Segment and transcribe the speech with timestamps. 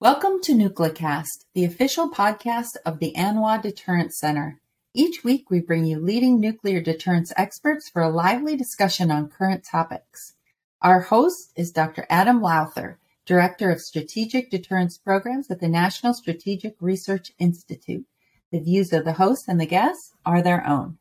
[0.00, 4.60] Welcome to Nuclecast, the official podcast of the ANWA Deterrence Center.
[4.94, 9.64] Each week, we bring you leading nuclear deterrence experts for a lively discussion on current
[9.64, 10.34] topics.
[10.80, 12.06] Our host is Dr.
[12.08, 18.06] Adam Lowther, Director of Strategic Deterrence Programs at the National Strategic Research Institute.
[18.52, 20.98] The views of the host and the guests are their own.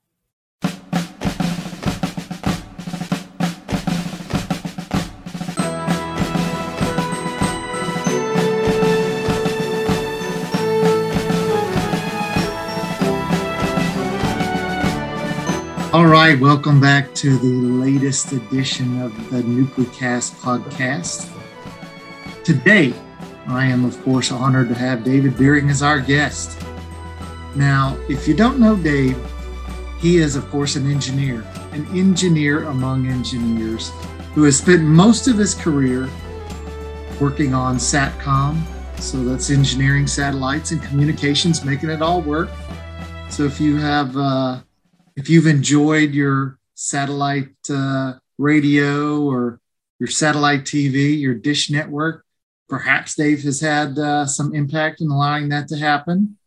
[15.97, 21.27] All right, welcome back to the latest edition of the Nuclecast podcast.
[22.43, 22.93] Today,
[23.47, 26.63] I am, of course, honored to have David Beering as our guest.
[27.55, 29.17] Now, if you don't know Dave,
[29.97, 33.91] he is, of course, an engineer, an engineer among engineers
[34.35, 36.07] who has spent most of his career
[37.19, 38.61] working on SATCOM.
[38.99, 42.51] So that's engineering satellites and communications, making it all work.
[43.31, 44.59] So if you have uh,
[45.17, 49.59] if you've enjoyed your satellite uh, radio or
[49.99, 52.23] your satellite TV, your dish network,
[52.69, 56.37] perhaps Dave has had uh, some impact in allowing that to happen.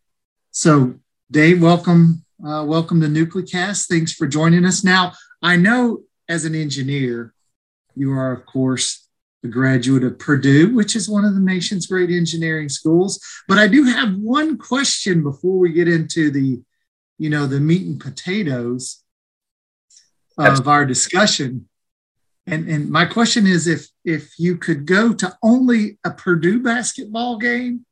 [0.52, 0.94] So,
[1.32, 3.88] Dave, welcome, uh, welcome to Nuclecast.
[3.88, 4.84] Thanks for joining us.
[4.84, 7.34] Now, I know as an engineer,
[7.96, 9.08] you are, of course,
[9.42, 13.20] a graduate of Purdue, which is one of the nation's great engineering schools.
[13.48, 16.60] But I do have one question before we get into the
[17.20, 19.04] you know, the meat and potatoes
[20.38, 21.68] of our discussion.
[22.46, 27.36] And, and my question is if if you could go to only a Purdue basketball
[27.36, 27.84] game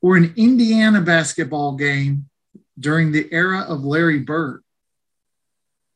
[0.00, 2.26] or an Indiana basketball game
[2.78, 4.62] during the era of Larry Bird,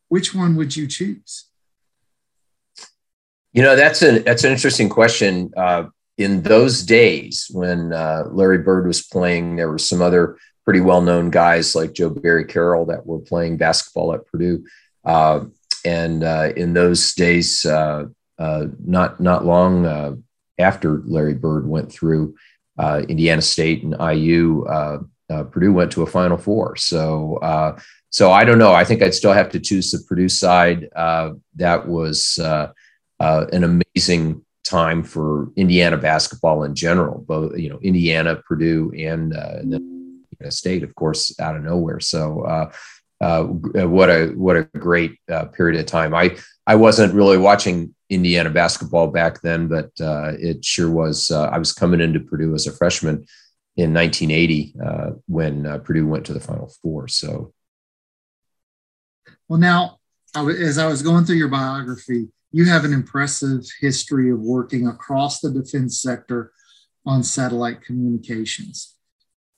[0.08, 1.44] which one would you choose?
[3.52, 5.52] You know, that's an that's an interesting question.
[5.56, 5.84] Uh,
[6.16, 10.36] in those days when uh, Larry Bird was playing, there were some other
[10.68, 14.66] pretty well known guys like Joe Barry Carroll that were playing basketball at Purdue.
[15.02, 15.46] Uh,
[15.86, 18.04] and uh, in those days, uh,
[18.38, 20.16] uh not not long uh,
[20.58, 22.36] after Larry Bird went through
[22.78, 24.66] uh, Indiana State and IU,
[25.50, 26.76] Purdue went to a Final Four.
[26.76, 27.38] So
[28.10, 28.74] so I don't know.
[28.74, 30.90] I think I'd still have to choose the Purdue side.
[30.92, 32.38] that was
[33.20, 39.72] an amazing time for Indiana basketball in general, both you know Indiana, Purdue, and, and
[39.72, 39.97] then
[40.50, 42.00] State, of course, out of nowhere.
[42.00, 42.72] So, uh,
[43.20, 46.14] uh, what a what a great uh, period of time.
[46.14, 51.30] I I wasn't really watching Indiana basketball back then, but uh, it sure was.
[51.30, 53.26] Uh, I was coming into Purdue as a freshman
[53.76, 57.08] in 1980 uh, when Purdue went to the Final Four.
[57.08, 57.52] So,
[59.48, 59.98] well, now
[60.34, 65.40] as I was going through your biography, you have an impressive history of working across
[65.40, 66.52] the defense sector
[67.04, 68.94] on satellite communications.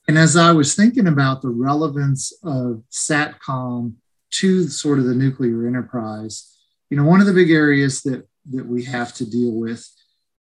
[0.07, 3.93] And as I was thinking about the relevance of SATCOM
[4.31, 6.57] to sort of the nuclear enterprise,
[6.89, 9.87] you know, one of the big areas that, that we have to deal with,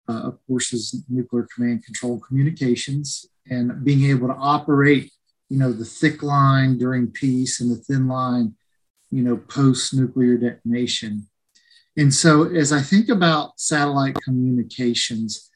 [0.08, 5.12] uh, of course, is nuclear command control communications and being able to operate,
[5.50, 8.56] you know, the thick line during peace and the thin line,
[9.12, 11.28] you know, post nuclear detonation.
[11.98, 15.49] And so as I think about satellite communications,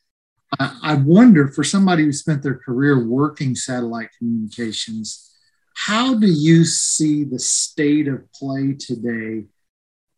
[0.60, 5.32] I wonder for somebody who spent their career working satellite communications,
[5.76, 9.46] how do you see the state of play today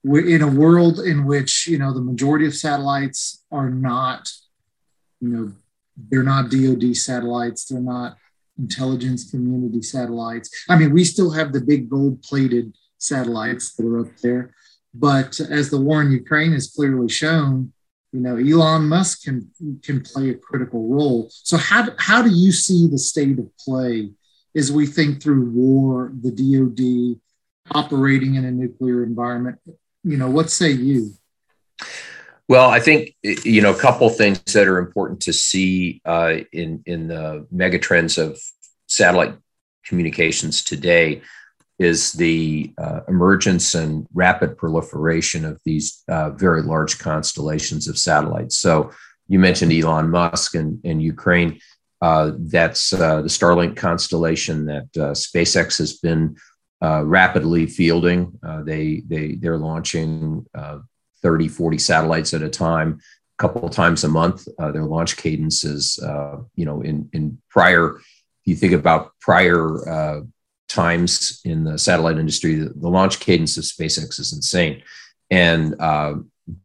[0.04, 4.32] in a world in which you know the majority of satellites are not,
[5.20, 5.54] you know,
[6.10, 8.18] they're not DoD satellites, they're not
[8.58, 10.50] intelligence community satellites.
[10.70, 14.54] I mean, we still have the big gold-plated satellites that are up there,
[14.94, 17.74] but as the war in Ukraine has clearly shown,
[18.16, 19.52] you know elon musk can
[19.84, 21.28] can play a critical role.
[21.30, 24.12] So how, how do you see the state of play
[24.56, 27.20] as we think through war the dod
[27.76, 29.60] operating in a nuclear environment?
[30.04, 31.12] You know what say you?
[32.48, 36.84] Well i think you know a couple things that are important to see uh, in
[36.86, 38.40] in the megatrends of
[38.88, 39.36] satellite
[39.84, 41.22] communications today
[41.78, 48.58] is the uh, emergence and rapid proliferation of these uh, very large constellations of satellites.
[48.58, 48.92] So
[49.28, 51.60] you mentioned Elon Musk and, Ukraine.
[52.02, 56.36] Uh, that's uh, the Starlink constellation that uh, SpaceX has been
[56.82, 58.38] uh, rapidly fielding.
[58.64, 60.46] they, they, they're launching
[61.22, 63.00] 30, 40 satellites at a time,
[63.40, 64.48] a couple times a month.
[64.60, 66.00] their launch cadence is,
[66.56, 68.04] you know, in, in prior, if
[68.46, 70.26] you think about prior
[70.68, 72.56] times in the satellite industry.
[72.56, 74.84] The, launch cadence of SpaceX is insane,
[75.30, 76.16] and uh,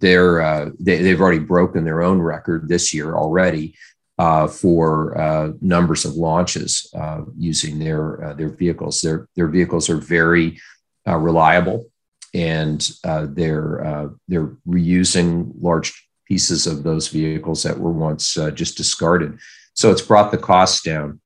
[0.00, 3.75] they're uh, they, have already broken their own record this year already.
[4.20, 9.00] uh, for uh, numbers of launches uh, using their uh, their vehicles.
[9.00, 10.61] Their their vehicles are very
[11.08, 11.87] uh, reliable,
[12.35, 19.38] and uh, they're they're reusing large pieces of those vehicles that were once just discarded.
[19.73, 21.23] So it's brought the costs down,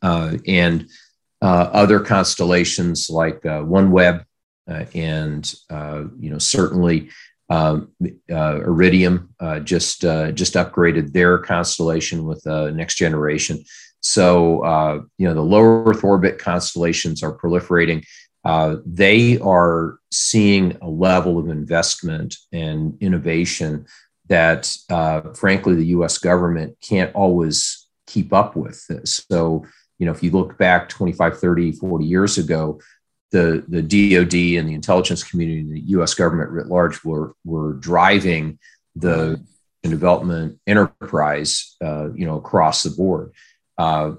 [0.00, 0.88] and
[1.46, 4.24] other constellations like OneWeb
[4.94, 5.54] and
[6.18, 7.10] you know certainly
[7.48, 7.92] um,
[8.30, 13.64] uh, Iridium uh, just uh, just upgraded their constellation with uh, next generation.
[14.00, 18.04] So uh, you know the low Earth orbit constellations are proliferating.
[18.44, 23.86] Uh, they are seeing a level of investment and innovation
[24.28, 24.72] that,
[25.34, 26.18] frankly, the U.S.
[26.18, 28.80] government can't always keep up with.
[29.04, 29.66] So
[29.98, 32.80] you know if you look back 25, 30, 40 years ago,
[33.30, 36.14] the, the DoD and the intelligence community and the U.S.
[36.14, 38.58] government writ large were were driving
[38.94, 39.44] the
[39.82, 43.32] development enterprise, uh, you know, across the board.
[43.78, 44.12] Uh,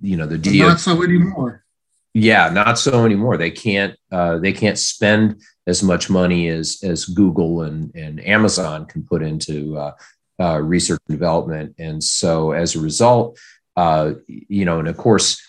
[0.00, 1.64] you know, the DoD not so anymore.
[2.12, 3.36] Yeah, not so anymore.
[3.36, 8.86] They can't uh, they can't spend as much money as as Google and and Amazon
[8.86, 9.92] can put into uh,
[10.40, 13.38] uh, research and development, and so as a result,
[13.76, 15.40] uh, you know, and of course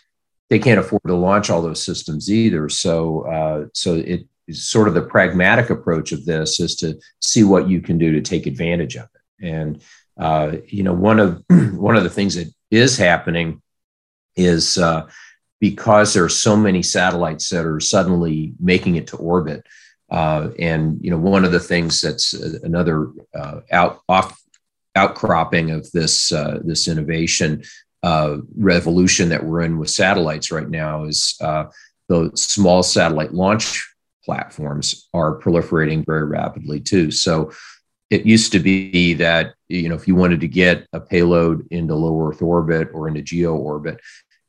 [0.50, 2.68] they can't afford to launch all those systems either.
[2.70, 7.44] So, uh, so it is sort of the pragmatic approach of this is to see
[7.44, 9.46] what you can do to take advantage of it.
[9.46, 9.82] And
[10.18, 13.62] uh, you know, one of one of the things that is happening
[14.36, 15.08] is uh,
[15.60, 19.66] because there are so many satellites that are suddenly making it to orbit.
[20.10, 24.38] Uh, and you know, one of the things that's uh, another uh, out off
[24.96, 27.64] outcropping of this uh, this innovation
[28.04, 31.66] uh, revolution that we're in with satellites right now is uh,
[32.10, 33.88] the small satellite launch
[34.24, 37.12] platforms are proliferating very rapidly too.
[37.12, 37.52] So
[38.10, 41.96] it used to be that you know if you wanted to get a payload into
[41.96, 44.00] low Earth orbit or into geo orbit,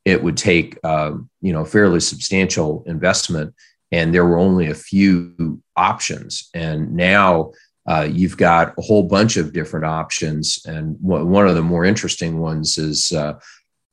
[0.05, 3.55] it would take uh, you know fairly substantial investment,
[3.91, 6.49] and there were only a few options.
[6.53, 7.53] And now
[7.85, 10.59] uh, you've got a whole bunch of different options.
[10.65, 13.39] And one of the more interesting ones is uh,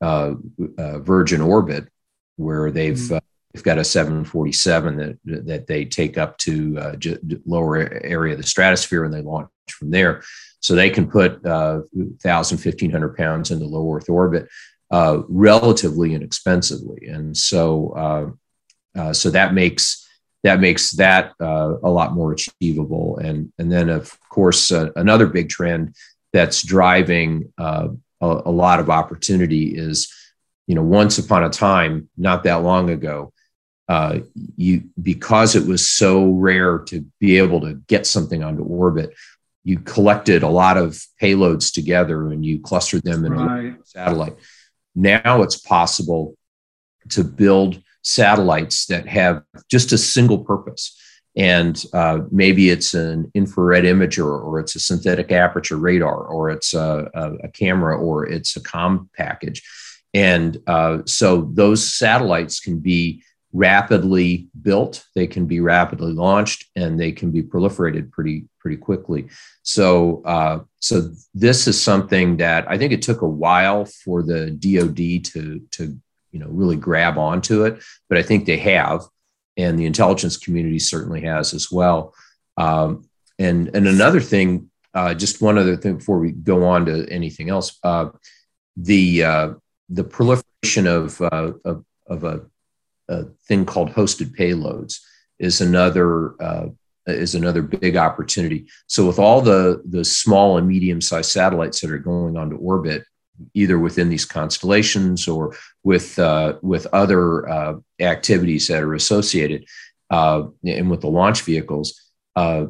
[0.01, 0.35] uh,
[0.77, 1.87] uh Virgin Orbit,
[2.37, 3.15] where they've mm-hmm.
[3.15, 3.19] Uh,
[3.53, 8.39] they've got a 747 that that they take up to uh, j- lower area of
[8.41, 10.23] the stratosphere and they launch from there.
[10.61, 14.47] So they can put uh, 1,000, 1,500 pounds into low Earth orbit
[15.27, 18.37] relatively inexpensively, and so
[19.11, 20.00] so that makes
[20.43, 23.17] that makes that uh, a lot more achievable.
[23.17, 25.95] And, and then, of course, uh, another big trend
[26.33, 27.89] that's driving uh,
[28.21, 30.11] a, a, lot of opportunity is,
[30.67, 33.33] you know, once upon a time, not that long ago,
[33.89, 34.19] uh,
[34.55, 39.13] you because it was so rare to be able to get something onto orbit,
[39.63, 43.73] you collected a lot of payloads together and you clustered them in right.
[43.73, 44.35] a satellite.
[44.95, 46.35] Now it's possible
[47.09, 50.97] to build satellites that have just a single purpose.
[51.37, 56.73] And uh, maybe it's an infrared imager, or it's a synthetic aperture radar, or it's
[56.73, 59.63] a, a, a camera, or it's a com package.
[60.13, 66.99] And uh, so those satellites can be rapidly built, they can be rapidly launched, and
[66.99, 69.29] they can be proliferated pretty pretty quickly.
[69.63, 74.51] So uh, so this is something that I think it took a while for the
[74.51, 75.97] DoD to to
[76.31, 79.03] you know really grab onto it but i think they have
[79.57, 82.13] and the intelligence community certainly has as well
[82.57, 83.07] um,
[83.39, 87.49] and and another thing uh, just one other thing before we go on to anything
[87.49, 88.09] else uh,
[88.77, 89.53] the uh,
[89.89, 92.41] the proliferation of uh, of, of a,
[93.09, 94.99] a, thing called hosted payloads
[95.39, 96.67] is another uh,
[97.07, 98.67] is another big opportunity.
[98.87, 103.03] So with all the the small and medium sized satellites that are going onto orbit,
[103.53, 109.65] either within these constellations or with uh, with other uh, activities that are associated
[110.09, 112.65] uh, and with the launch vehicles, uh,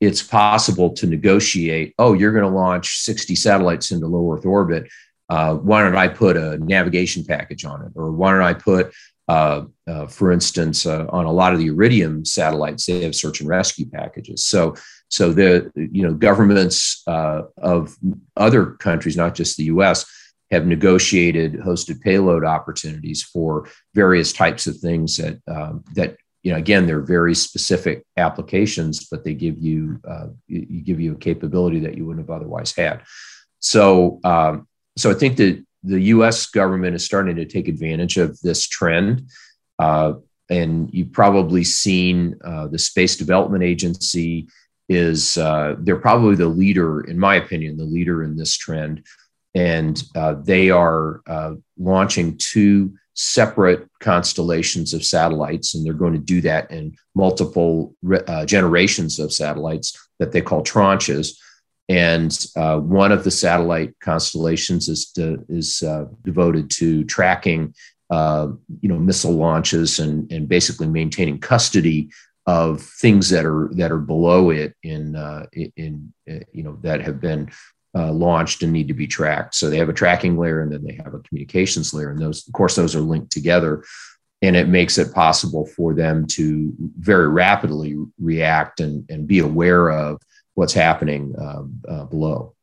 [0.00, 1.94] it's possible to negotiate.
[1.98, 4.88] Oh, you're going to launch 60 satellites into low Earth orbit.
[5.28, 8.92] Uh, why don't I put a navigation package on it, or why don't I put
[9.28, 9.64] uh,
[10.08, 14.44] for instance, on a lot of the Iridium satellites, they have search and rescue packages.
[14.44, 14.74] So
[15.12, 17.94] so the you know governments uh, of
[18.34, 20.06] other countries, not just the U.S.,
[20.50, 26.56] have negotiated hosted payload opportunities for various types of things that um, that you know
[26.56, 31.80] again they're very specific applications, but they give you uh, you give you a capability
[31.80, 33.02] that you wouldn't have otherwise had.
[33.58, 34.66] So um,
[34.96, 36.46] so I think that the U.S.
[36.46, 39.28] government is starting to take advantage of this trend.
[39.78, 40.14] Uh,
[40.48, 44.48] and you've probably seen uh, the Space Development Agency
[44.94, 49.04] is uh, they're probably the leader, in my opinion, the leader in this trend.
[49.54, 56.18] and uh, they are uh, launching two separate constellations of satellites, and they're going to
[56.18, 57.94] do that in multiple
[58.26, 61.36] uh, generations of satellites that they call tranches.
[61.88, 65.12] And uh, one of the satellite constellations is
[65.48, 67.74] is uh, devoted to tracking,
[68.08, 68.48] uh,
[68.80, 72.10] you know, missile launches and and basically maintaining custody
[72.46, 76.12] of things that are that are below it in uh, in, in
[76.52, 77.50] you know that have been
[77.94, 79.54] uh, launched and need to be tracked.
[79.54, 82.10] So they have a tracking layer and then they have a communications layer.
[82.10, 83.84] And those, of course, those are linked together.
[84.40, 89.90] And it makes it possible for them to very rapidly react and, and be aware
[89.90, 90.20] of
[90.54, 92.54] what's happening uh, uh, below.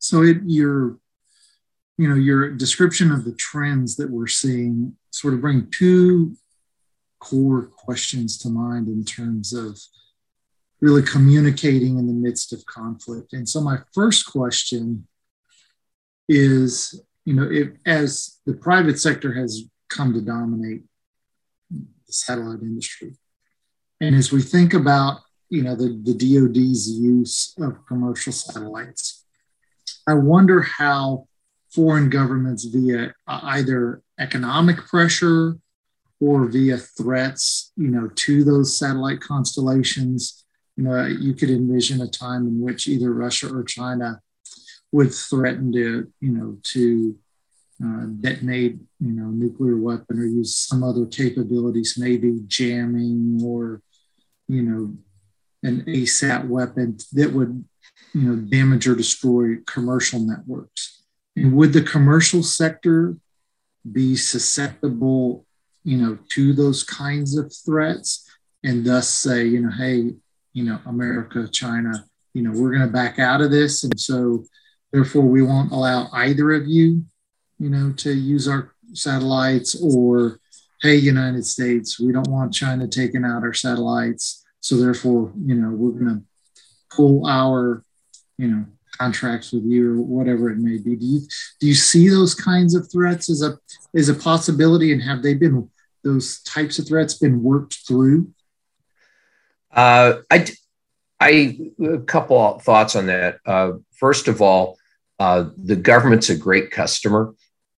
[0.00, 0.98] So it, your,
[1.96, 6.36] you know, your description of the trends that we're seeing sort of bring two
[7.20, 9.78] core questions to mind in terms of
[10.80, 13.32] really communicating in the midst of conflict.
[13.32, 15.06] And so, my first question
[16.28, 20.82] is you know, if, as the private sector has come to dominate
[21.70, 23.16] the satellite industry,
[24.00, 29.24] and as we think about you know the, the DoD's use of commercial satellites,
[30.08, 31.28] I wonder how
[31.72, 35.56] foreign governments via uh, either economic pressure
[36.20, 40.44] or via threats, you know, to those satellite constellations
[40.80, 44.18] you know, you could envision a time in which either Russia or China
[44.92, 47.16] would threaten to, you know, to
[47.84, 53.82] uh, detonate, you know, nuclear weapon or use some other capabilities, maybe jamming or,
[54.48, 54.96] you know,
[55.62, 57.62] an ASAT weapon that would,
[58.14, 61.02] you know, damage or destroy commercial networks.
[61.36, 63.16] And would the commercial sector
[63.92, 65.44] be susceptible,
[65.84, 68.26] you know, to those kinds of threats?
[68.62, 70.12] And thus say, you know, hey,
[70.52, 73.84] you know, America, China, you know, we're going to back out of this.
[73.84, 74.44] And so,
[74.92, 77.04] therefore, we won't allow either of you,
[77.58, 80.40] you know, to use our satellites or,
[80.82, 84.44] hey, United States, we don't want China taking out our satellites.
[84.60, 86.22] So, therefore, you know, we're going to
[86.94, 87.82] pull our,
[88.36, 88.64] you know,
[88.98, 90.96] contracts with you or whatever it may be.
[90.96, 91.20] Do you
[91.60, 93.58] do you see those kinds of threats as a
[93.94, 95.68] as a possibility, and have they been
[96.02, 98.32] those types of threats been worked through?
[99.70, 100.46] Uh, I,
[101.20, 103.38] I, a couple thoughts on that.
[103.46, 104.78] Uh, first of all,
[105.18, 107.34] uh, the government's a great customer,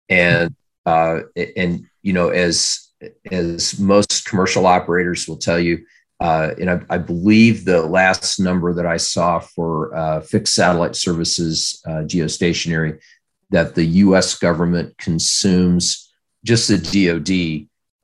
[0.08, 0.54] and
[0.86, 1.20] uh,
[1.56, 2.88] and you know as
[3.30, 5.84] as most commercial operators will tell you,
[6.22, 10.94] uh, and I, I, believe the last number that I saw for uh, fixed satellite
[10.94, 13.00] services geostationary
[13.50, 14.38] that the U.S.
[14.38, 16.12] government consumes
[16.44, 16.78] just the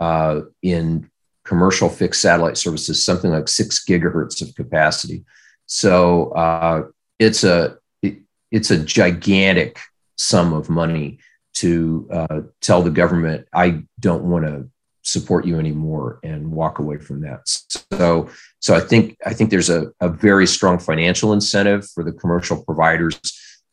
[0.01, 1.11] DoD in
[1.49, 5.25] commercial fixed satellite services, something like six gigahertz of capacity.
[5.65, 8.19] So uh, it's a it,
[8.51, 9.79] it's a gigantic
[10.17, 11.19] sum of money
[11.55, 14.69] to uh, tell the government I don't want to
[15.09, 17.41] support you anymore and walk away from that.
[17.47, 18.29] So
[18.61, 22.62] so I think I think there's a, a very strong financial incentive for the commercial
[22.62, 23.19] providers.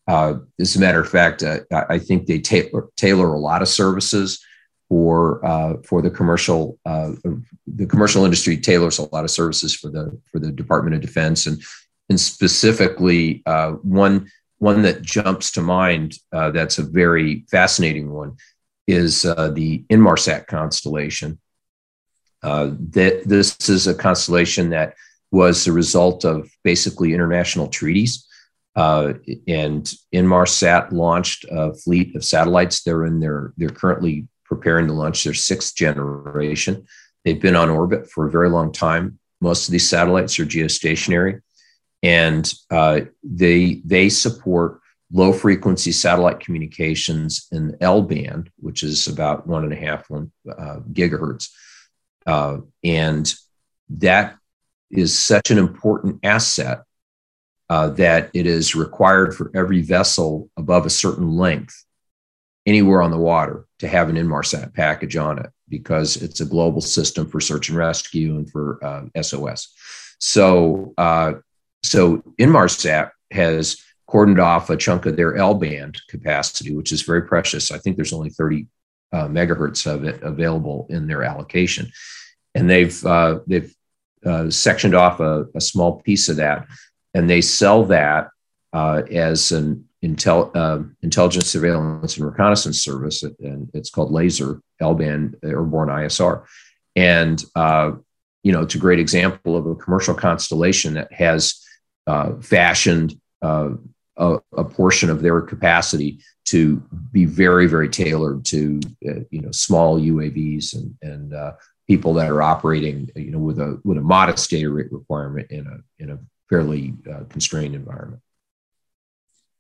[0.08, 3.68] Uh, as a matter of fact, uh, I think they tailor, tailor a lot of
[3.68, 4.40] services
[4.88, 7.12] for uh, for the commercial uh,
[7.68, 11.48] the commercial industry tailors a lot of services for the for the Department of Defense
[11.48, 11.62] and
[12.10, 18.38] and specifically uh, one one that jumps to mind uh, that's a very fascinating one
[18.88, 21.40] is uh, the Inmarsat constellation.
[22.44, 24.94] Uh, that this is a constellation that
[25.32, 28.28] was the result of basically international treaties.
[28.76, 32.84] and Inmarsat launched a fleet of satellites.
[32.84, 36.86] They're in their they're currently preparing to launch their sixth generation.
[37.24, 39.20] They've been on orbit for a very long time.
[39.42, 41.42] Most of these satellites are geostationary,
[42.04, 44.80] and uh, they they support
[45.12, 50.32] low frequency satellite communications in L band, which is about one and a half one,
[50.50, 51.50] uh, gigahertz,
[52.26, 53.34] uh, and
[53.90, 54.38] that
[54.90, 56.84] is such an important asset
[57.70, 61.84] uh, that it is required for every vessel above a certain length
[62.66, 66.82] anywhere on the water to have an Inmarsat package on it because it's a global
[66.82, 69.74] system for search and rescue and for uh, SOS.
[70.20, 71.34] So, uh,
[71.84, 73.78] so Inmarsat has
[74.10, 77.72] cordoned off a chunk of their L band capacity, which is very precious.
[77.72, 78.68] I think there's only 30
[79.12, 81.92] uh, megahertz of it available in their allocation,
[82.54, 83.74] and they've uh, they've
[84.26, 86.68] uh, sectioned off a, a, small piece of that,
[87.14, 88.30] and they sell that
[88.74, 95.38] uh, as an intel, uh, intelligence, surveillance, and reconnaissance service, and it's called Laser L-band
[95.44, 96.46] Airborne ISR.
[96.96, 97.92] And uh,
[98.44, 101.66] you know, it's a great example of a commercial constellation that has
[102.06, 103.70] uh, fashioned uh,
[104.18, 106.78] a, a, portion of their capacity to
[107.12, 111.54] be very, very tailored to uh, you know small UAVs and and uh,
[111.88, 115.68] people that are operating you know with a with a modest data rate requirement in
[115.68, 116.20] a in a
[116.50, 118.22] fairly uh, constrained environment.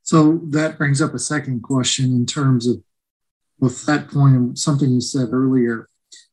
[0.03, 2.83] So that brings up a second question in terms of
[3.59, 5.89] with that point and something you said earlier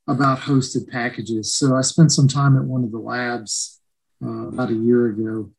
[0.06, 1.54] about hosted packages.
[1.54, 3.80] So I spent some time at one of the labs
[4.22, 5.50] uh, about a year ago,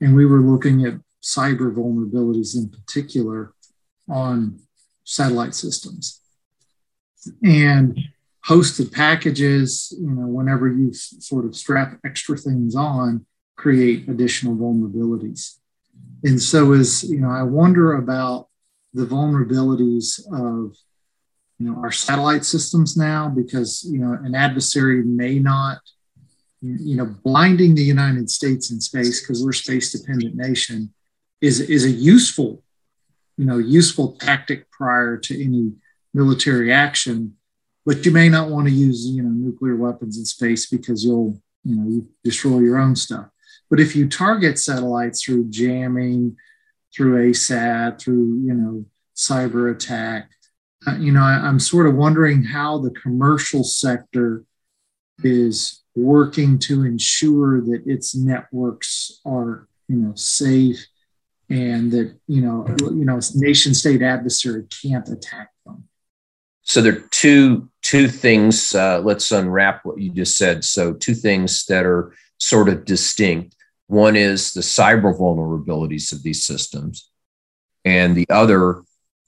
[0.00, 0.94] and we were looking at
[1.26, 3.52] cyber vulnerabilities in particular
[4.08, 4.60] on
[5.02, 6.20] satellite systems.
[7.42, 7.98] And
[8.46, 15.58] hosted packages, you know, whenever you sort of strap extra things on, create additional vulnerabilities.
[16.22, 18.48] And so as, you know, I wonder about
[18.94, 20.76] the vulnerabilities of
[21.58, 25.78] you know our satellite systems now because you know an adversary may not
[26.60, 30.92] you know blinding the united states in space because we're a space dependent nation
[31.40, 32.62] is is a useful
[33.36, 35.72] you know useful tactic prior to any
[36.14, 37.36] military action
[37.84, 41.40] but you may not want to use you know nuclear weapons in space because you'll
[41.64, 43.26] you know you destroy your own stuff.
[43.70, 46.36] But if you target satellites through jamming
[46.94, 50.30] through asat through you know cyber attack
[50.86, 54.44] uh, you know I, i'm sort of wondering how the commercial sector
[55.24, 60.86] is working to ensure that its networks are you know safe
[61.48, 65.84] and that you know you know nation state adversary can't attack them.
[66.62, 70.64] So there are two two things uh, let's unwrap what you just said.
[70.64, 73.54] So two things that are sort of distinct.
[73.86, 77.08] One is the cyber vulnerabilities of these systems
[77.86, 78.82] and the other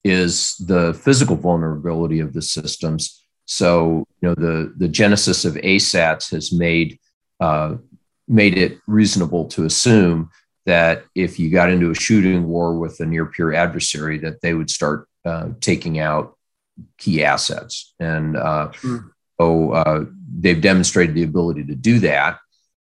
[0.05, 3.25] is the physical vulnerability of the systems.
[3.47, 6.99] So you know the the genesis of asats has made
[7.41, 7.77] uh,
[8.27, 10.31] made it reasonable to assume
[10.69, 14.53] that if you got into a shooting war with a near peer adversary, that they
[14.53, 16.37] would start uh, taking out
[16.99, 17.95] key assets.
[17.99, 19.15] And uh, sure.
[19.41, 20.05] so uh,
[20.39, 22.39] they've demonstrated the ability to do that.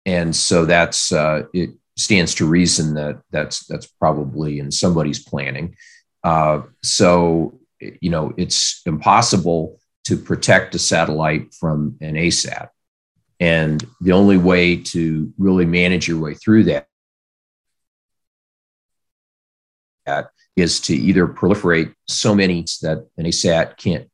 [0.07, 5.75] And so that's uh, it stands to reason that that's that's probably in somebody's planning.
[6.23, 12.69] Uh, so you know it's impossible to protect a satellite from an ASAT.
[13.39, 16.87] And the only way to really manage your way through that
[20.07, 24.09] at is to either proliferate so many that an ASAT can't,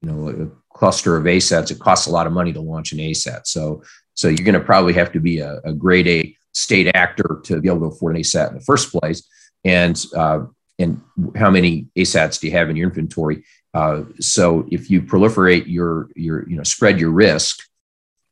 [0.00, 2.98] you know, a cluster of ASATs, it costs a lot of money to launch an
[2.98, 3.46] ASAT.
[3.46, 3.82] So,
[4.14, 7.60] so you're going to probably have to be a, a grade A state actor to
[7.60, 9.28] be able to afford an ASAT in the first place.
[9.64, 10.44] And, uh,
[10.78, 11.00] and
[11.36, 13.44] how many ASATs do you have in your inventory?
[13.74, 17.64] Uh, so if you proliferate your, your, you know, spread your risk,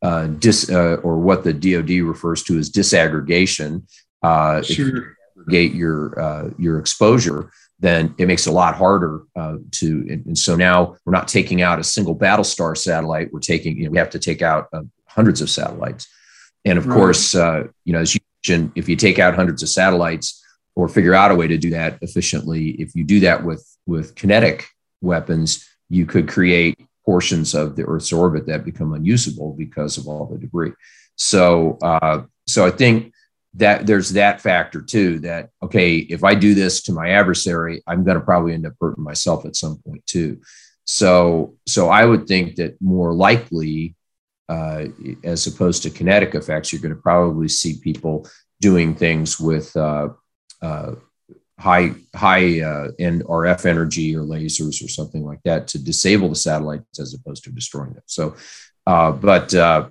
[0.03, 3.83] uh, dis, uh, or what the DoD refers to as disaggregation.
[4.23, 5.16] Uh, sure
[5.50, 10.06] aggregate your uh, your exposure, then it makes it a lot harder uh, to.
[10.10, 13.32] And, and, so now we're not taking out a single Battlestar satellite.
[13.32, 16.06] We're taking you know we have to take out uh, hundreds of satellites,
[16.64, 16.94] and of right.
[16.94, 20.42] course uh, you know as you mentioned, if you take out hundreds of satellites
[20.76, 24.14] or figure out a way to do that efficiently, if you do that with with
[24.14, 24.66] kinetic
[25.00, 30.26] weapons, you could create portions of the Earth's orbit that become unusable because of all
[30.26, 30.72] the debris.
[31.16, 33.12] So, uh, so I think
[33.54, 38.04] that there's that factor too that okay if i do this to my adversary i'm
[38.04, 40.40] going to probably end up hurting myself at some point too.
[40.84, 43.94] So so i would think that more likely
[44.48, 44.86] uh,
[45.22, 48.28] as opposed to kinetic effects you're going to probably see people
[48.60, 50.08] doing things with uh,
[50.60, 50.94] uh,
[51.58, 56.34] high high uh, end rf energy or lasers or something like that to disable the
[56.34, 58.02] satellites as opposed to destroying them.
[58.06, 58.34] So
[58.86, 59.88] uh, but uh,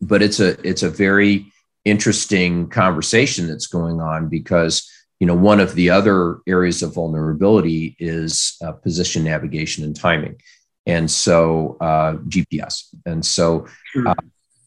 [0.00, 1.52] but it's a it's a very
[1.84, 4.88] interesting conversation that's going on because
[5.20, 10.40] you know one of the other areas of vulnerability is uh, position navigation and timing.
[10.84, 13.66] And so uh, gps and so
[14.04, 14.14] uh,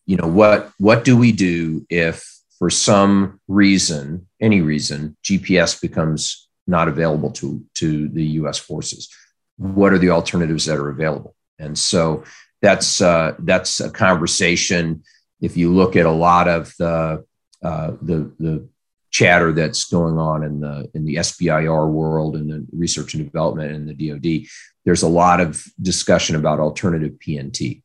[0.05, 2.25] you know what what do we do if
[2.57, 9.09] for some reason any reason gps becomes not available to to the us forces?
[9.57, 11.35] What are the alternatives that are available?
[11.59, 12.23] And so
[12.61, 15.03] that's uh, that's a conversation
[15.41, 17.25] if you look at a lot of the
[17.63, 18.67] uh, the the
[19.11, 23.71] chatter that's going on in the in the SBIR world and the research and development
[23.71, 24.47] and the DoD,
[24.83, 27.81] there's a lot of discussion about alternative PNT,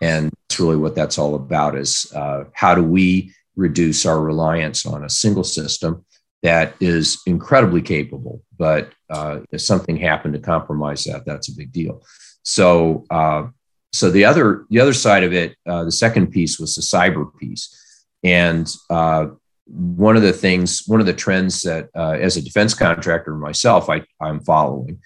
[0.00, 4.84] and it's really what that's all about: is uh, how do we reduce our reliance
[4.84, 6.04] on a single system
[6.42, 11.72] that is incredibly capable, but uh, if something happened to compromise that, that's a big
[11.72, 12.04] deal.
[12.42, 13.46] So uh,
[13.94, 17.24] so the other the other side of it, uh, the second piece was the cyber
[17.38, 19.26] piece, and uh,
[19.66, 23.88] one of the things, one of the trends that uh, as a defense contractor myself,
[23.88, 25.00] I, I'm following,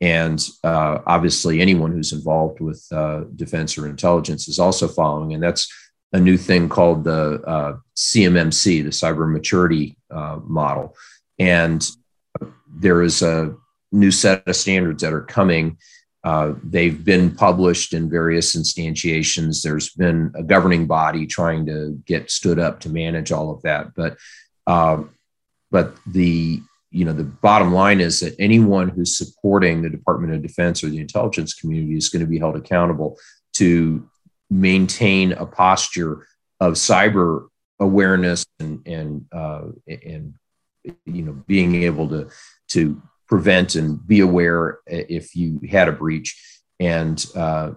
[0.00, 5.42] and uh, obviously anyone who's involved with uh, defense or intelligence is also following, and
[5.42, 5.72] that's
[6.12, 10.96] a new thing called the uh, CMMC, the Cyber Maturity uh, Model,
[11.38, 11.88] and
[12.66, 13.54] there is a
[13.92, 15.78] new set of standards that are coming.
[16.24, 19.62] Uh, they've been published in various instantiations.
[19.62, 23.94] There's been a governing body trying to get stood up to manage all of that.
[23.94, 24.16] But
[24.66, 25.02] uh,
[25.70, 30.40] but the you know the bottom line is that anyone who's supporting the Department of
[30.40, 33.18] Defense or the intelligence community is going to be held accountable
[33.54, 34.08] to
[34.48, 36.26] maintain a posture
[36.58, 37.48] of cyber
[37.80, 40.34] awareness and and uh, and
[41.04, 42.30] you know being able to
[42.68, 47.70] to prevent and be aware if you had a breach and uh,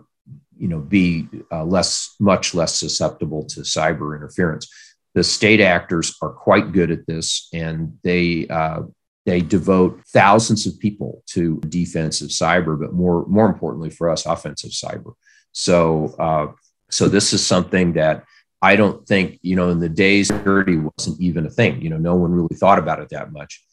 [0.57, 4.69] you know be uh, less much less susceptible to cyber interference.
[5.13, 8.81] The state actors are quite good at this and they uh,
[9.25, 14.71] they devote thousands of people to defensive cyber but more more importantly for us offensive
[14.71, 15.13] cyber.
[15.51, 16.47] So uh,
[16.89, 18.23] so this is something that
[18.61, 21.81] I don't think, you know, in the days 30 wasn't even a thing.
[21.81, 23.63] You know, no one really thought about it that much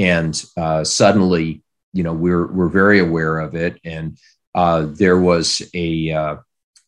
[0.00, 3.78] and uh, suddenly you know we're we're very aware of it.
[3.84, 4.18] And
[4.54, 6.36] uh, there was a uh,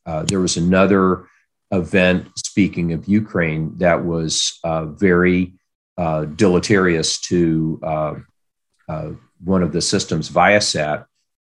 [0.06, 1.26] uh there was another
[1.70, 5.52] event speaking of Ukraine that was uh, very
[5.98, 7.78] uh, deleterious to
[9.44, 10.30] one of the systems.
[10.30, 11.04] Viasat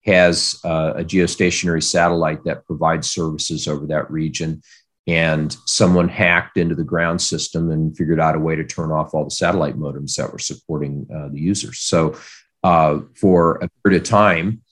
[0.05, 4.63] has a geostationary satellite that provides services over that region
[5.07, 9.15] and someone hacked into the ground system and figured out a way to turn off
[9.15, 11.81] all the satellite modems that were supporting uh, the users.
[11.81, 12.17] So,
[12.63, 14.63] uh, for a period of time,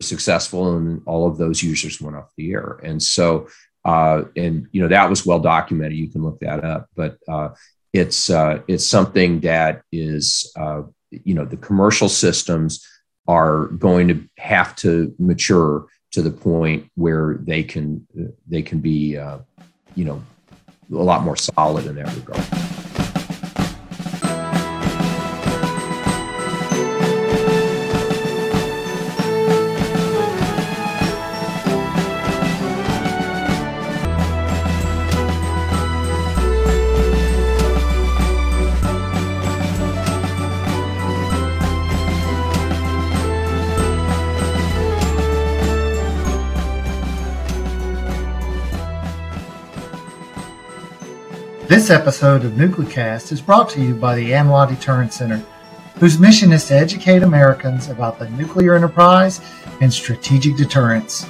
[0.00, 2.80] successful, and all of those users went off the air.
[2.82, 3.48] And so,
[3.84, 5.98] uh, and you know that was well documented.
[5.98, 7.50] You can look that up, but uh,
[7.92, 12.86] it's uh, it's something that is uh, you know the commercial systems
[13.28, 18.06] are going to have to mature to the point where they can
[18.46, 19.38] they can be uh,
[19.94, 20.22] you know
[20.90, 22.71] a lot more solid in that regard.
[51.72, 55.38] This episode of Nuclecast is brought to you by the ANWA Deterrence Center,
[55.98, 59.40] whose mission is to educate Americans about the nuclear enterprise
[59.80, 61.24] and strategic deterrence.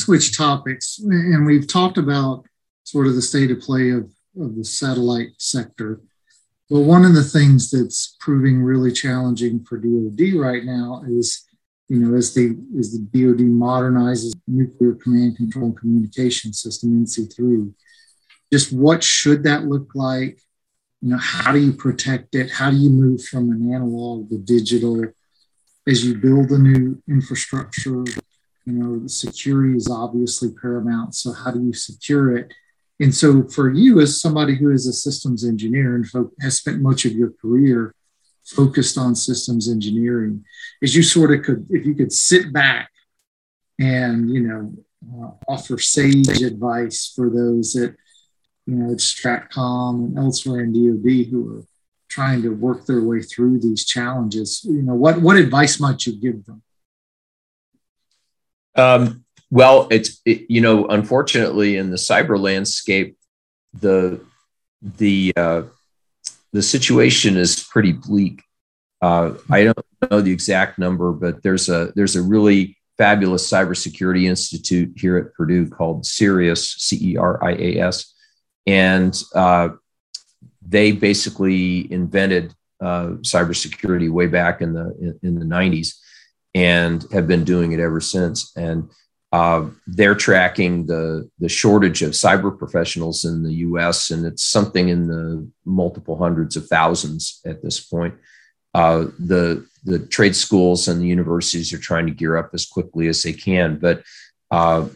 [0.00, 2.44] Switch topics, and we've talked about
[2.84, 4.10] sort of the state of play of,
[4.40, 6.00] of the satellite sector.
[6.68, 11.44] But one of the things that's proving really challenging for DoD right now is,
[11.88, 17.74] you know, as the as the DoD modernizes nuclear command control and communication system NC3,
[18.52, 20.40] just what should that look like?
[21.00, 22.50] You know, how do you protect it?
[22.50, 25.04] How do you move from an analog to digital?
[25.88, 28.04] As you build a new infrastructure,
[28.70, 32.52] you know the security is obviously paramount so how do you secure it?
[33.00, 36.06] And so for you as somebody who is a systems engineer and
[36.40, 37.94] has spent much of your career
[38.44, 40.44] focused on systems engineering
[40.82, 42.90] as you sort of could if you could sit back
[43.78, 44.72] and you know
[45.22, 47.94] uh, offer sage advice for those that
[48.66, 51.64] you know at stratcom and elsewhere in dod who are
[52.08, 56.12] trying to work their way through these challenges you know what what advice might you
[56.12, 56.62] give them
[58.76, 63.16] um, well, it's it, you know, unfortunately, in the cyber landscape,
[63.72, 64.20] the
[64.80, 65.62] the uh,
[66.52, 68.42] the situation is pretty bleak.
[69.02, 74.24] Uh, I don't know the exact number, but there's a there's a really fabulous cybersecurity
[74.24, 78.14] institute here at Purdue called CERIAS C E R I A S,
[78.66, 79.70] and uh,
[80.66, 85.96] they basically invented uh, cybersecurity way back in the in, in the 90s
[86.54, 88.56] and have been doing it ever since.
[88.56, 88.90] And
[89.32, 94.10] uh, they're tracking the the shortage of cyber professionals in the U.S.
[94.10, 98.14] and it's something in the multiple hundreds of thousands at this point.
[98.74, 103.06] Uh, the the trade schools and the universities are trying to gear up as quickly
[103.06, 103.78] as they can.
[103.78, 104.02] But
[104.50, 104.88] uh,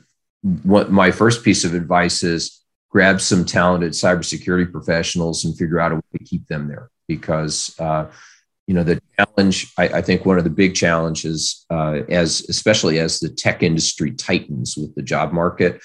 [0.62, 5.93] what my first piece of advice is grab some talented cybersecurity professionals and figure out
[5.93, 8.07] a way to keep them there because uh,
[8.66, 12.98] you know the challenge I, I, think one of the big challenges uh, as especially
[12.98, 15.83] as the tech industry tightens with the job market.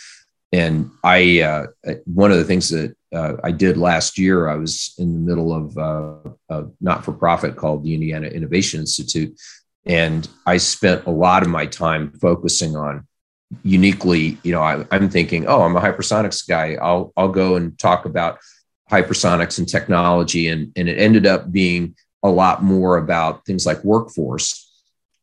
[0.52, 1.68] And i uh,
[2.06, 5.54] one of the things that uh, i did last year i was in the middle
[5.54, 9.40] of uh, a not-for-profit called the indiana innovation institute.
[9.86, 13.06] And i spent a lot of my time focusing on
[13.64, 16.78] uniquely you know I, i'm thinking oh i'm a hypersonics guy.
[16.82, 18.40] I'll i'll go and talk about
[18.90, 20.48] hypersonics and technology.
[20.48, 24.70] And and it ended up being a lot more about things like workforce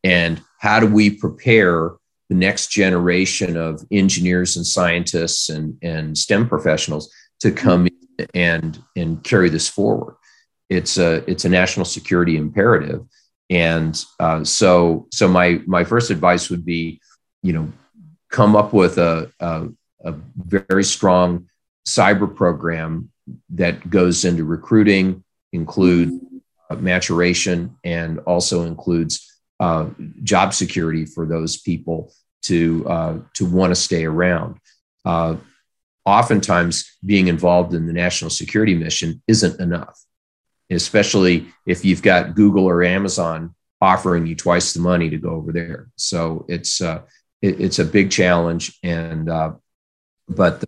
[0.03, 1.91] and how do we prepare
[2.29, 8.83] the next generation of engineers and scientists and, and STEM professionals to come in and,
[8.95, 10.15] and carry this forward.
[10.69, 13.05] It's a, it's a national security imperative.
[13.49, 16.99] And uh, so, so my, my first advice would be,
[17.43, 17.71] you know,
[18.29, 19.69] come up with a, a,
[20.03, 21.47] a very strong
[21.87, 23.09] cyber program
[23.51, 26.19] that goes into recruiting, include
[26.75, 29.87] maturation and also includes uh,
[30.23, 34.57] job security for those people to uh, to want to stay around.
[35.05, 35.35] Uh,
[36.05, 39.99] oftentimes, being involved in the national security mission isn't enough,
[40.69, 45.51] especially if you've got Google or Amazon offering you twice the money to go over
[45.51, 45.89] there.
[45.95, 47.01] So it's uh,
[47.41, 49.53] it, it's a big challenge, and uh,
[50.29, 50.67] but the,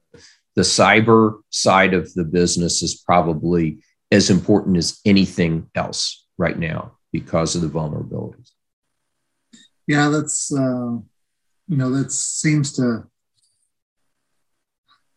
[0.55, 3.79] the cyber side of the business is probably
[4.11, 8.51] as important as anything else right now because of the vulnerabilities.
[9.87, 10.97] Yeah, that's uh,
[11.67, 13.03] you know that seems to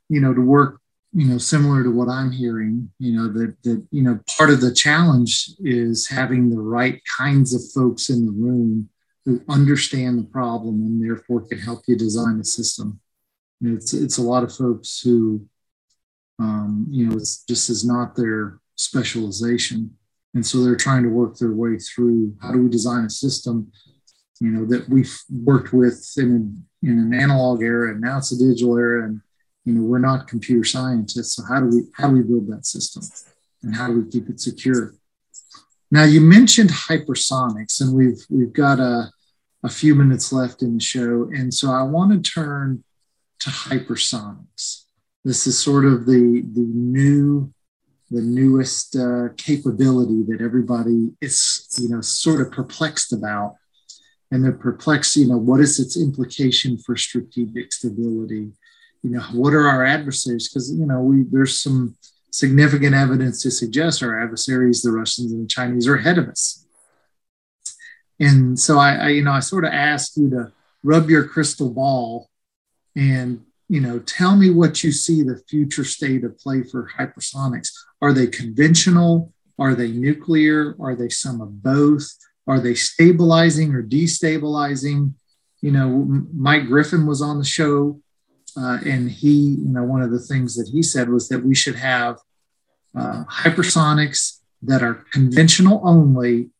[0.09, 0.81] you know to work
[1.13, 2.91] you know similar to what I'm hearing.
[2.99, 7.55] You know that that you know part of the challenge is having the right kinds
[7.55, 8.89] of folks in the room
[9.25, 12.99] who understand the problem and therefore can help you design a system.
[13.61, 15.47] And it's it's a lot of folks who
[16.39, 19.97] um, you know it's just is not their specialization.
[20.35, 23.71] And so they're trying to work their way through how do we design a system,
[24.41, 28.39] you know, that we've worked with in, in an analog era and now it's a
[28.39, 29.05] digital era.
[29.05, 29.21] And,
[29.65, 31.37] you know, we're not computer scientists.
[31.37, 33.03] So how do we, how do we build that system
[33.63, 34.95] and how do we keep it secure?
[35.91, 39.11] Now you mentioned hypersonics and we've, we've got a,
[39.63, 41.31] a few minutes left in the show.
[41.33, 42.83] And so I want to turn
[43.41, 44.85] to hypersonics.
[45.25, 47.53] This is sort of the, the new
[48.13, 53.57] the newest uh, capability that everybody is, you know, sort of perplexed about.
[54.31, 58.53] And they're perplexed, you know, what is its implication for strategic stability?
[59.03, 60.49] You know, what are our adversaries?
[60.49, 61.97] Because, you know, we there's some
[62.31, 66.67] significant evidence to suggest our adversaries, the Russians and the Chinese, are ahead of us.
[68.21, 71.71] And so I, I you know, I sort of ask you to rub your crystal
[71.71, 72.29] ball
[72.97, 77.71] and you know, tell me what you see the future state of play for hypersonics.
[78.03, 79.33] Are they conventional?
[79.59, 80.75] Are they nuclear?
[80.81, 82.05] Are they some of both?
[82.47, 85.15] Are they stabilizing or destabilizing?
[85.61, 85.89] You know,
[86.35, 88.01] Mike Griffin was on the show,
[88.59, 91.55] uh, and he, you know, one of the things that he said was that we
[91.55, 92.19] should have
[92.99, 96.51] uh, hypersonics that are conventional only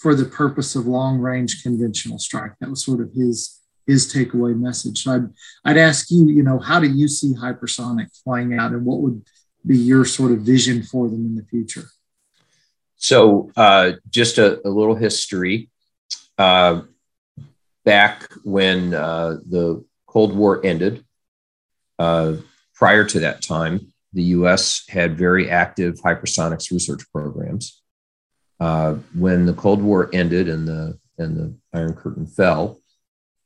[0.00, 2.52] for the purpose of long range conventional strike.
[2.60, 5.02] That was sort of his his takeaway message.
[5.02, 5.28] So I'd,
[5.64, 9.24] I'd ask you, you know, how do you see hypersonic playing out and what would
[9.66, 11.88] be your sort of vision for them in the future?
[12.96, 15.70] So uh, just a, a, little history.
[16.36, 16.82] Uh,
[17.84, 21.04] back when uh, the Cold War ended,
[21.98, 22.36] uh,
[22.74, 27.82] prior to that time, the US had very active hypersonics research programs.
[28.58, 32.80] Uh, when the Cold War ended and the, and the Iron Curtain fell,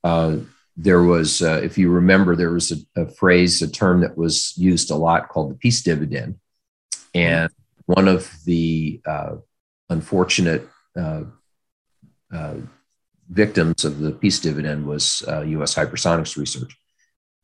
[0.02, 0.38] uh,
[0.76, 4.54] there was, uh, if you remember, there was a, a, phrase, a term that was
[4.56, 6.38] used a lot called the peace dividend.
[7.14, 7.50] And
[7.86, 9.36] one of the uh,
[9.88, 11.24] unfortunate uh,
[12.32, 12.54] uh,
[13.28, 16.76] victims of the peace dividend was US hypersonics research.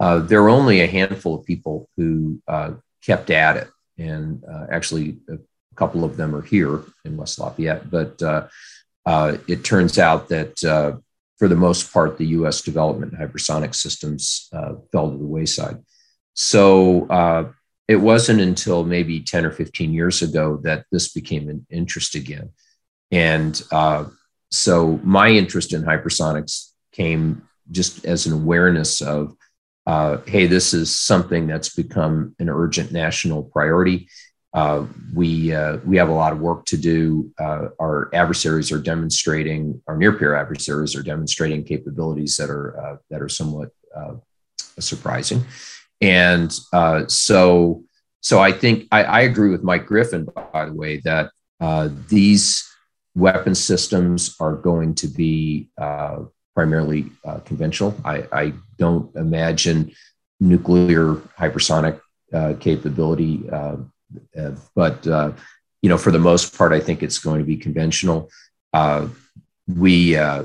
[0.00, 2.42] there were only a handful of people who
[3.02, 3.68] kept at it.
[3.96, 5.38] And actually, a
[5.76, 7.90] couple of them are here in West Lafayette.
[7.90, 8.20] But
[9.46, 11.00] it turns out that
[11.40, 15.78] for the most part, the US development hypersonic systems uh, fell to the wayside.
[16.34, 17.52] So uh,
[17.88, 22.50] it wasn't until maybe 10 or 15 years ago that this became an interest again.
[23.10, 24.04] And uh,
[24.50, 29.34] so my interest in hypersonics came just as an awareness of,
[29.86, 34.10] uh, hey, this is something that's become an urgent national priority.
[34.52, 34.84] Uh,
[35.14, 37.30] we uh, we have a lot of work to do.
[37.38, 42.96] Uh, our adversaries are demonstrating, our near peer adversaries are demonstrating capabilities that are uh,
[43.10, 44.14] that are somewhat uh,
[44.80, 45.44] surprising,
[46.00, 47.84] and uh, so
[48.22, 51.30] so I think I, I, agree with Mike Griffin, by the way, that
[52.08, 52.68] these
[53.14, 55.68] weapon systems are going to be
[56.54, 57.06] primarily
[57.44, 57.94] conventional.
[58.04, 59.92] I, I, don't imagine
[60.40, 62.00] nuclear hypersonic
[62.60, 63.76] capability uh,
[64.74, 65.32] but uh,
[65.82, 68.30] you know, for the most part, I think it's going to be conventional.
[68.72, 69.08] Uh,
[69.66, 70.44] we uh,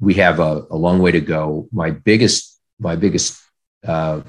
[0.00, 1.68] we have a, a, long way to go.
[1.72, 3.40] My biggest my biggest
[3.86, 4.20] uh,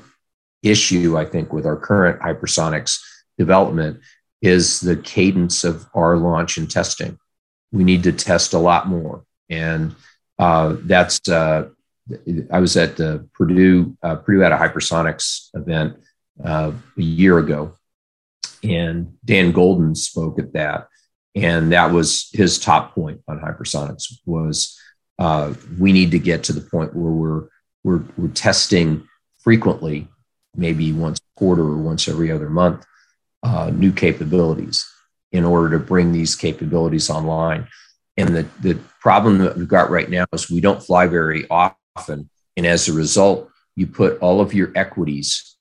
[0.64, 3.00] issue, I think, with our current hypersonics
[3.38, 4.00] development
[4.42, 7.18] is the cadence of our launch and testing.
[7.72, 9.96] We need to test a lot more, and
[10.38, 11.28] that's.
[11.28, 15.98] I was at the Purdue Purdue had a hypersonics event
[16.44, 17.74] a year ago,
[18.66, 20.88] and Dan Golden spoke at that,
[21.36, 24.80] and that was his top point on hypersonics was
[25.20, 27.48] uh, we need to get to the point where we're
[27.86, 30.08] we're, we're testing frequently,
[30.56, 32.84] maybe once a quarter or once every other month,
[33.44, 34.92] uh, new capabilities
[35.32, 37.68] in order to bring these capabilities online.
[38.18, 42.30] And the, the problem that we've got right now is we don't fly very often.
[42.58, 45.56] And as a result, you put all of your equities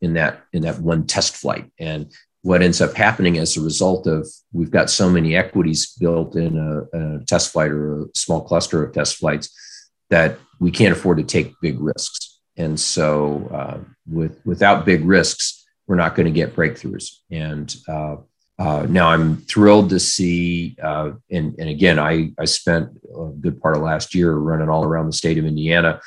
[0.00, 1.72] in that in that one test flight.
[1.78, 2.12] And
[2.48, 6.56] what ends up happening as a result of we've got so many equities built in
[6.56, 11.18] a, a, test flight or a small cluster of test flights that we can't afford
[11.18, 12.40] to take big risks.
[12.56, 13.78] And so, uh,
[14.10, 17.18] with without big risks, we're not going to get breakthroughs.
[17.30, 18.16] And uh,
[18.58, 23.60] uh, now I'm thrilled to see, uh, and, and again, I, I spent a good
[23.60, 26.00] part of last year running all around the state of Indiana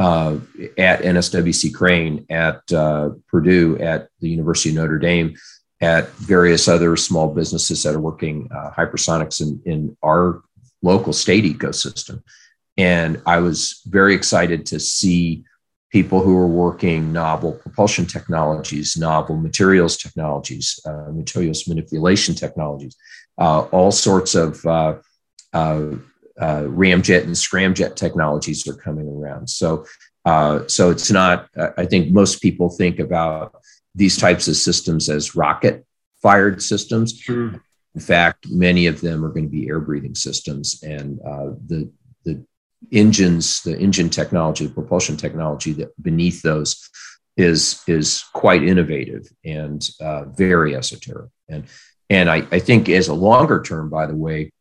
[0.00, 0.38] uh,
[0.76, 5.36] at NSWC Crane, at uh, Purdue, at the University of Notre Dame,
[5.80, 10.42] at various other small businesses that are working uh, hypersonics in, in our
[10.82, 12.22] local state ecosystem.
[12.76, 15.44] And I was very excited to see
[15.90, 22.96] people who are working novel propulsion technologies, novel materials technologies, uh, materials manipulation technologies,
[23.38, 24.94] uh, all sorts of uh,
[25.52, 25.92] uh,
[26.40, 29.48] uh ramjet and scramjet technologies are coming around.
[29.48, 29.86] So,
[30.24, 31.48] uh, so it's not.
[31.76, 33.54] I think most people think about
[33.94, 35.86] these types of systems as rocket
[36.22, 37.18] fired systems.
[37.18, 37.60] Sure.
[37.94, 41.90] In fact, many of them are going to be air breathing systems, and uh, the
[42.24, 42.44] the
[42.90, 46.90] engines, the engine technology, the propulsion technology that beneath those
[47.36, 51.30] is is quite innovative and uh, very esoteric.
[51.48, 51.64] And
[52.10, 54.52] and I, I think as a longer term, by the way,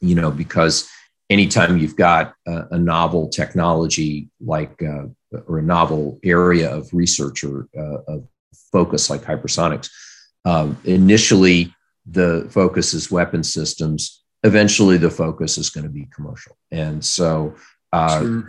[0.00, 0.88] you know, because
[1.30, 5.06] anytime you've got a, a novel technology like uh,
[5.46, 8.28] or a novel area of research or uh, of
[8.72, 9.90] focus like hypersonics.
[10.44, 11.74] Um, initially,
[12.06, 14.22] the focus is weapon systems.
[14.44, 16.56] Eventually, the focus is going to be commercial.
[16.70, 17.54] And so,
[17.92, 18.44] uh, sure.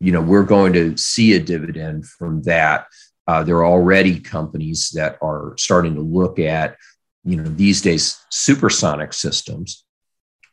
[0.00, 2.86] you know, we're going to see a dividend from that.
[3.26, 6.76] Uh, there are already companies that are starting to look at,
[7.24, 9.84] you know, these days supersonic systems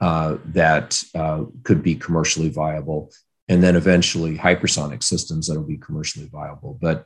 [0.02, 3.12] uh, that uh, could be commercially viable,
[3.48, 6.78] and then eventually hypersonic systems that will be commercially viable.
[6.80, 7.06] But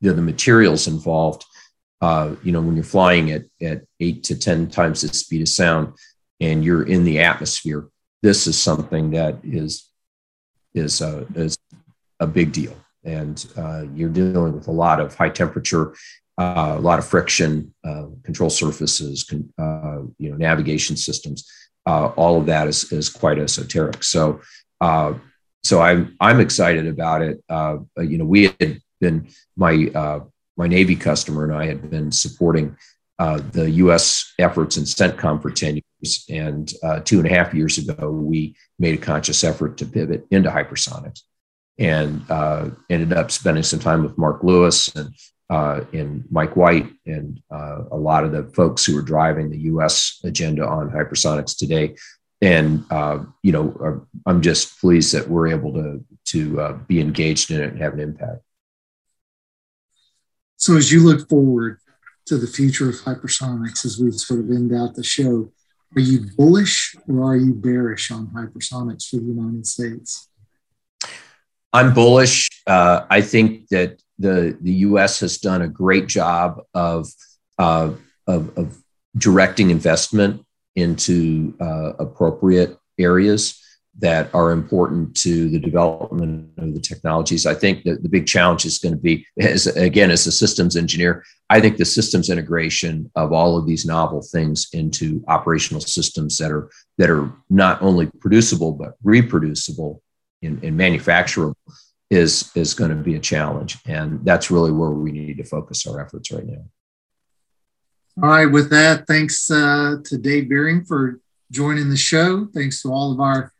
[0.00, 1.44] you know, the materials involved.
[2.00, 5.48] Uh, you know, when you're flying at at eight to ten times the speed of
[5.48, 5.94] sound,
[6.40, 7.88] and you're in the atmosphere,
[8.22, 9.90] this is something that is
[10.74, 11.56] is a, uh, is
[12.20, 15.94] a big deal, and uh, you're dealing with a lot of high temperature,
[16.38, 21.50] uh, a lot of friction, uh, control surfaces, con- uh, you know, navigation systems.
[21.86, 24.04] all of that is is quite esoteric.
[24.04, 24.40] So
[25.66, 27.42] so I'm I'm excited about it.
[27.48, 30.20] Uh, you know, we had been my uh,
[30.56, 32.76] my Navy customer and I had been supporting
[33.18, 34.34] uh, the U.S.
[34.38, 38.54] efforts in CENTCOM for ten years, and uh, two and a half years ago, we
[38.78, 41.22] made a conscious effort to pivot into hypersonics,
[41.78, 45.14] and uh, ended up spending some time with Mark Lewis and
[45.48, 49.60] uh, and Mike White and uh, a lot of the folks who are driving the
[49.60, 50.20] U.S.
[50.24, 51.96] agenda on hypersonics today.
[52.42, 52.84] And
[53.42, 57.80] you know, I'm just pleased that we're able to to be engaged in it and
[57.80, 58.42] have an impact.
[60.56, 61.78] So as you look forward
[62.26, 65.52] to the future of hypersonics, as we sort of end out the show,
[65.94, 70.28] are you bullish or are you bearish on hypersonics for the United States?
[71.72, 72.48] I'm bullish.
[72.66, 75.20] Uh, I think that the the U.S.
[75.20, 77.08] has done a great job of
[77.58, 77.92] uh,
[78.26, 78.78] of, of,
[79.16, 80.44] directing investment
[80.74, 83.62] into uh, appropriate areas.
[83.98, 87.46] That are important to the development of the technologies.
[87.46, 90.76] I think that the big challenge is going to be, as again, as a systems
[90.76, 96.36] engineer, I think the systems integration of all of these novel things into operational systems
[96.38, 100.02] that are that are not only producible but reproducible
[100.42, 101.54] and, and manufacturable
[102.10, 105.86] is is going to be a challenge, and that's really where we need to focus
[105.86, 106.64] our efforts right now.
[108.22, 111.20] All right, with that, thanks uh, to Dave Beering for
[111.50, 112.46] joining the show.
[112.46, 113.52] Thanks to all of our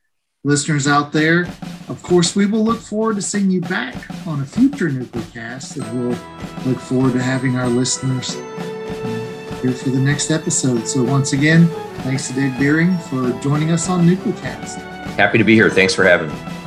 [0.47, 1.47] listeners out there.
[1.89, 3.95] Of course, we will look forward to seeing you back
[4.27, 6.19] on a future NucleCast, and we'll
[6.65, 8.35] look forward to having our listeners
[9.61, 10.87] here for the next episode.
[10.87, 11.67] So, once again,
[12.03, 14.77] thanks to Dave Beering for joining us on NucleCast.
[15.17, 15.69] Happy to be here.
[15.69, 16.66] Thanks for having me.